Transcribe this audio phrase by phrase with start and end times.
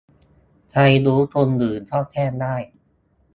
[0.71, 2.55] ใครรู้ทุนอื่นก็แจ้งได้